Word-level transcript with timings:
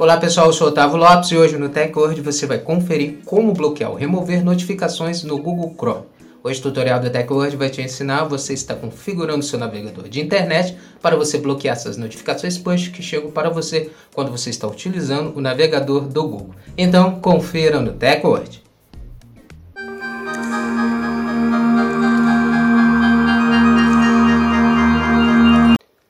Olá 0.00 0.16
pessoal, 0.16 0.46
eu 0.46 0.52
sou 0.54 0.68
Otávio 0.68 0.96
Lopes 0.96 1.30
e 1.30 1.36
hoje 1.36 1.58
no 1.58 1.68
TechWord 1.68 2.22
você 2.22 2.46
vai 2.46 2.56
conferir 2.56 3.18
como 3.26 3.52
bloquear 3.52 3.90
ou 3.90 3.96
remover 3.98 4.42
notificações 4.42 5.22
no 5.22 5.36
Google 5.36 5.74
Chrome. 5.76 6.06
Hoje 6.42 6.58
o 6.58 6.62
tutorial 6.62 6.98
do 6.98 7.10
TechWord 7.10 7.54
vai 7.54 7.68
te 7.68 7.82
ensinar 7.82 8.24
você 8.24 8.54
está 8.54 8.74
configurando 8.74 9.44
seu 9.44 9.58
navegador 9.58 10.08
de 10.08 10.22
internet 10.22 10.74
para 11.02 11.16
você 11.16 11.36
bloquear 11.36 11.76
essas 11.76 11.98
notificações 11.98 12.56
push 12.56 12.88
que 12.88 13.02
chegam 13.02 13.30
para 13.30 13.50
você 13.50 13.90
quando 14.14 14.30
você 14.32 14.48
está 14.48 14.66
utilizando 14.66 15.36
o 15.36 15.40
navegador 15.42 16.08
do 16.08 16.22
Google. 16.22 16.54
Então 16.78 17.20
confira 17.20 17.78
no 17.78 17.92
TechWord. 17.92 18.69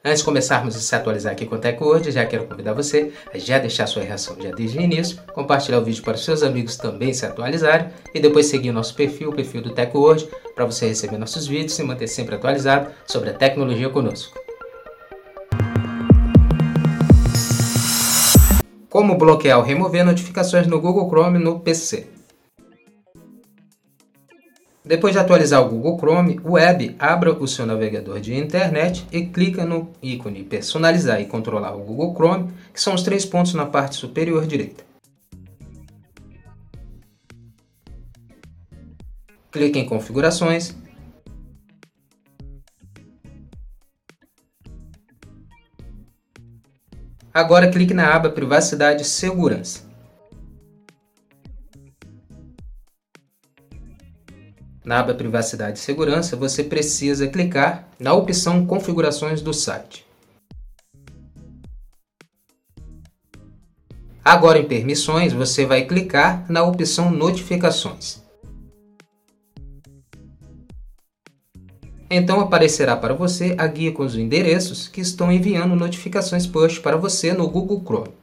Antes 0.03 0.21
de 0.21 0.25
começarmos 0.25 0.75
a 0.75 0.79
se 0.79 0.95
atualizar 0.95 1.31
aqui 1.31 1.45
com 1.45 1.57
o 1.57 1.59
TechWord, 1.59 2.11
já 2.11 2.25
quero 2.25 2.47
convidar 2.47 2.73
você 2.73 3.13
a 3.35 3.37
já 3.37 3.59
deixar 3.59 3.87
sua 3.87 4.03
reação 4.03 4.35
já 4.41 4.51
desde 4.51 4.79
o 4.79 4.81
início, 4.81 5.21
compartilhar 5.35 5.79
o 5.79 5.85
vídeo 5.85 6.03
para 6.03 6.15
os 6.15 6.25
seus 6.25 6.43
amigos 6.43 6.79
também 6.79 7.13
se 7.13 7.27
atualizarem 7.27 7.91
e 8.15 8.19
depois 8.19 8.47
seguir 8.47 8.71
o 8.71 8.73
nosso 8.73 8.95
perfil, 8.95 9.29
o 9.29 9.35
perfil 9.35 9.61
do 9.61 9.75
TechWord, 9.75 10.27
para 10.55 10.65
você 10.65 10.89
receber 10.89 11.19
nossos 11.19 11.47
vídeos 11.47 11.79
e 11.79 11.83
manter 11.83 12.09
sempre 12.09 12.35
atualizado 12.35 12.89
sobre 13.07 13.29
a 13.29 13.35
tecnologia 13.35 13.91
conosco. 13.91 14.41
Como 18.89 19.19
bloquear 19.19 19.59
ou 19.59 19.65
remover 19.65 20.03
notificações 20.03 20.67
no 20.67 20.81
Google 20.81 21.11
Chrome 21.11 21.39
no 21.39 21.61
PC. 21.61 22.20
Depois 24.91 25.13
de 25.13 25.21
atualizar 25.21 25.65
o 25.65 25.69
Google 25.69 25.97
Chrome 25.97 26.41
Web, 26.45 26.97
abra 26.99 27.33
o 27.33 27.47
seu 27.47 27.65
navegador 27.65 28.19
de 28.19 28.35
internet 28.35 29.07
e 29.13 29.25
clica 29.25 29.65
no 29.65 29.93
ícone 30.03 30.43
Personalizar 30.43 31.21
e 31.21 31.27
controlar 31.27 31.77
o 31.77 31.85
Google 31.85 32.13
Chrome, 32.13 32.53
que 32.75 32.81
são 32.81 32.93
os 32.93 33.05
três 33.05 33.25
pontos 33.25 33.55
na 33.55 33.65
parte 33.65 33.95
superior 33.95 34.45
direita. 34.49 34.83
Clique 39.53 39.79
em 39.79 39.87
Configurações. 39.87 40.75
Agora 47.33 47.71
clique 47.71 47.95
na 47.95 48.13
aba 48.13 48.29
Privacidade 48.29 49.03
e 49.03 49.05
Segurança. 49.05 49.89
Na 54.85 55.01
aba 55.01 55.15
Privacidade 55.15 55.79
e 55.79 55.83
Segurança, 55.83 56.37
você 56.37 56.65
precisa 56.65 57.29
clicar 57.29 57.89
na 57.99 58.15
opção 58.15 58.65
Configurações 58.65 59.43
do 59.43 59.53
site. 59.53 60.07
Agora 64.25 64.59
em 64.59 64.67
Permissões, 64.67 65.33
você 65.33 65.67
vai 65.67 65.87
clicar 65.87 66.45
na 66.51 66.63
opção 66.63 67.11
Notificações. 67.11 68.23
Então 72.11 72.41
aparecerá 72.41 72.97
para 72.97 73.15
você 73.15 73.55
a 73.57 73.67
guia 73.69 73.93
com 73.93 74.03
os 74.03 74.17
endereços 74.17 74.89
que 74.89 75.01
estão 75.01 75.31
enviando 75.31 75.77
notificações 75.77 76.47
push 76.47 76.79
para 76.79 76.97
você 76.97 77.33
no 77.33 77.49
Google 77.49 77.83
Chrome. 77.85 78.20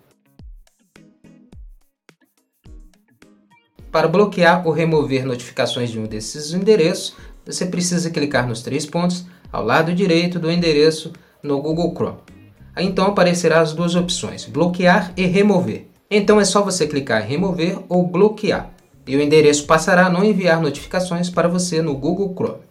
Para 3.91 4.07
bloquear 4.07 4.67
ou 4.67 4.73
remover 4.73 5.25
notificações 5.25 5.89
de 5.89 5.99
um 5.99 6.05
desses 6.05 6.53
endereços, 6.53 7.16
você 7.45 7.66
precisa 7.66 8.09
clicar 8.09 8.47
nos 8.47 8.61
três 8.61 8.85
pontos 8.85 9.25
ao 9.52 9.63
lado 9.63 9.93
direito 9.93 10.39
do 10.39 10.52
endereço 10.52 11.13
no 11.41 11.61
Google 11.61 11.93
Chrome. 11.95 12.19
Aí 12.75 12.85
então 12.85 13.08
aparecerá 13.08 13.61
as 13.61 13.73
duas 13.73 13.95
opções, 13.95 14.45
bloquear 14.45 15.13
e 15.15 15.25
remover. 15.25 15.88
Então 16.11 16.39
é 16.39 16.45
só 16.45 16.61
você 16.61 16.85
clicar 16.85 17.23
em 17.23 17.27
remover 17.27 17.80
ou 17.89 18.05
bloquear, 18.05 18.71
e 19.08 19.15
o 19.15 19.21
endereço 19.21 19.65
passará 19.65 20.05
a 20.05 20.09
não 20.09 20.23
enviar 20.23 20.61
notificações 20.61 21.30
para 21.30 21.47
você 21.47 21.81
no 21.81 21.95
Google 21.95 22.33
Chrome. 22.35 22.67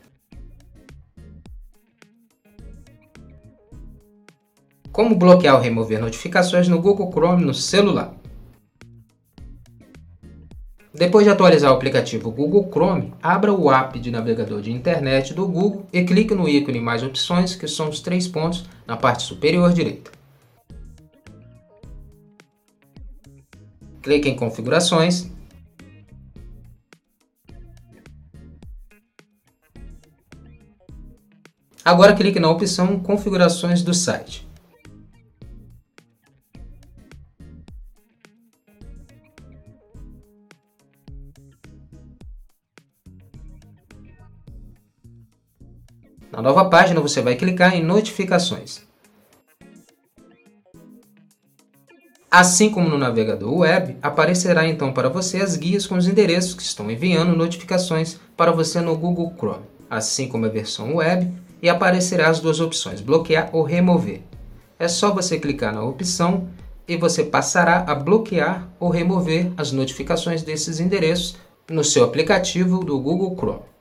Como 4.92 5.14
bloquear 5.14 5.56
ou 5.56 5.60
remover 5.60 6.00
notificações 6.00 6.68
no 6.68 6.80
Google 6.80 7.10
Chrome 7.10 7.44
no 7.44 7.52
celular? 7.52 8.14
Depois 10.96 11.26
de 11.26 11.30
atualizar 11.30 11.70
o 11.70 11.74
aplicativo 11.74 12.30
Google 12.30 12.70
Chrome, 12.72 13.12
abra 13.22 13.52
o 13.52 13.70
app 13.70 13.98
de 14.00 14.10
navegador 14.10 14.62
de 14.62 14.72
internet 14.72 15.34
do 15.34 15.46
Google 15.46 15.86
e 15.92 16.02
clique 16.02 16.34
no 16.34 16.48
ícone 16.48 16.80
Mais 16.80 17.02
Opções, 17.02 17.54
que 17.54 17.68
são 17.68 17.90
os 17.90 18.00
três 18.00 18.26
pontos 18.26 18.64
na 18.86 18.96
parte 18.96 19.22
superior 19.22 19.74
direita. 19.74 20.10
Clique 24.02 24.26
em 24.26 24.36
Configurações. 24.36 25.30
Agora 31.84 32.14
clique 32.14 32.40
na 32.40 32.48
opção 32.48 32.98
Configurações 33.00 33.82
do 33.82 33.92
site. 33.92 34.48
Na 46.30 46.42
nova 46.42 46.64
página 46.64 47.00
você 47.00 47.22
vai 47.22 47.36
clicar 47.36 47.74
em 47.74 47.82
Notificações. 47.84 48.84
Assim 52.28 52.68
como 52.68 52.88
no 52.88 52.98
navegador 52.98 53.56
web, 53.58 53.96
aparecerá 54.02 54.66
então 54.66 54.92
para 54.92 55.08
você 55.08 55.40
as 55.40 55.56
guias 55.56 55.86
com 55.86 55.94
os 55.96 56.08
endereços 56.08 56.54
que 56.54 56.62
estão 56.62 56.90
enviando 56.90 57.36
notificações 57.36 58.18
para 58.36 58.50
você 58.50 58.80
no 58.80 58.96
Google 58.96 59.32
Chrome, 59.38 59.64
assim 59.88 60.28
como 60.28 60.44
a 60.44 60.48
versão 60.48 60.96
web, 60.96 61.32
e 61.62 61.68
aparecerá 61.68 62.28
as 62.28 62.40
duas 62.40 62.60
opções, 62.60 63.00
bloquear 63.00 63.48
ou 63.52 63.62
remover. 63.62 64.22
É 64.78 64.88
só 64.88 65.14
você 65.14 65.38
clicar 65.38 65.72
na 65.72 65.82
opção 65.82 66.48
e 66.86 66.96
você 66.96 67.24
passará 67.24 67.84
a 67.86 67.94
bloquear 67.94 68.68
ou 68.78 68.90
remover 68.90 69.50
as 69.56 69.72
notificações 69.72 70.42
desses 70.42 70.80
endereços 70.80 71.36
no 71.70 71.84
seu 71.84 72.04
aplicativo 72.04 72.84
do 72.84 72.98
Google 72.98 73.34
Chrome. 73.36 73.75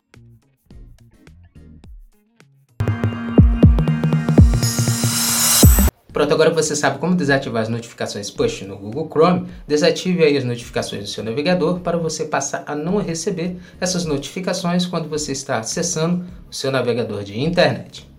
Pronto, 6.15 6.33
agora 6.33 6.49
você 6.49 6.77
sabe 6.77 6.97
como 6.97 7.13
desativar 7.13 7.61
as 7.61 7.67
notificações 7.67 8.31
push 8.31 8.61
no 8.61 8.77
Google 8.77 9.09
Chrome. 9.11 9.49
Desative 9.67 10.23
aí 10.23 10.37
as 10.37 10.45
notificações 10.45 11.03
do 11.03 11.09
seu 11.09 11.21
navegador 11.21 11.81
para 11.81 11.97
você 11.97 12.23
passar 12.23 12.63
a 12.65 12.73
não 12.73 12.99
receber 12.99 13.57
essas 13.81 14.05
notificações 14.05 14.85
quando 14.85 15.09
você 15.09 15.33
está 15.33 15.59
acessando 15.59 16.23
o 16.49 16.55
seu 16.55 16.71
navegador 16.71 17.21
de 17.21 17.37
internet. 17.37 18.09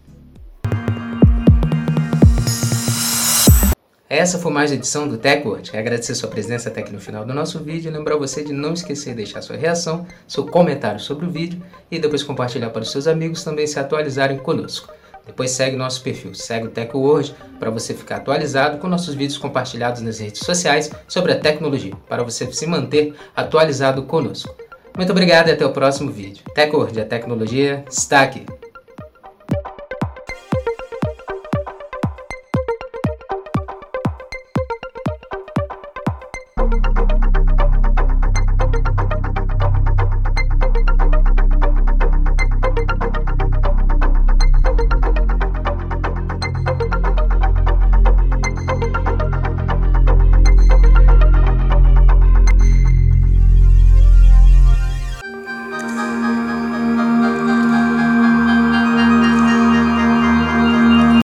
Essa 4.11 4.39
foi 4.39 4.53
mais 4.53 4.71
uma 4.71 4.77
edição 4.77 5.09
do 5.09 5.17
TechWord. 5.17 5.71
Quero 5.71 5.83
agradecer 5.83 6.15
sua 6.15 6.28
presença 6.28 6.69
até 6.69 6.83
aqui 6.83 6.93
no 6.93 7.01
final 7.01 7.25
do 7.25 7.33
nosso 7.33 7.61
vídeo. 7.61 7.91
Lembrar 7.91 8.19
você 8.19 8.45
de 8.45 8.53
não 8.53 8.75
esquecer 8.75 9.13
de 9.13 9.17
deixar 9.17 9.41
sua 9.41 9.57
reação, 9.57 10.07
seu 10.28 10.45
comentário 10.45 11.01
sobre 11.01 11.25
o 11.25 11.31
vídeo 11.31 11.63
e 11.91 11.99
depois 11.99 12.23
compartilhar 12.23 12.69
para 12.69 12.83
os 12.83 12.91
seus 12.91 13.07
amigos 13.07 13.43
também 13.43 13.67
se 13.67 13.81
atualizarem 13.81 14.37
conosco. 14.37 14.93
Depois 15.26 15.50
segue 15.50 15.76
nosso 15.76 16.03
perfil, 16.03 16.34
segue 16.34 16.69
o 16.69 16.70
TechWord 16.70 17.34
para 17.59 17.70
você 17.70 17.92
ficar 17.92 18.16
atualizado 18.16 18.78
com 18.78 18.87
nossos 18.87 19.14
vídeos 19.14 19.38
compartilhados 19.38 20.00
nas 20.00 20.20
redes 20.20 20.41
sociais 20.41 20.91
sobre 21.09 21.32
a 21.32 21.38
tecnologia, 21.38 21.94
para 22.09 22.22
você 22.22 22.50
se 22.53 22.66
manter 22.66 23.14
atualizado 23.34 24.04
conosco. 24.04 24.54
Muito 24.97 25.10
obrigado 25.10 25.48
e 25.48 25.53
até 25.53 25.66
o 25.66 25.72
próximo 25.72 26.10
vídeo. 26.10 26.44
TechWord, 26.54 27.00
a 27.00 27.04
tecnologia 27.04 27.84
está 27.91 28.22
aqui. 28.22 28.47